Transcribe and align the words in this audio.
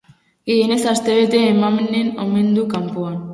Gehienez 0.51 0.79
astebete 0.93 1.41
emanen 1.49 2.09
omen 2.25 2.51
du 2.57 2.65
kanpoan. 2.73 3.21